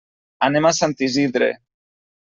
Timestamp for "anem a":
0.47-0.73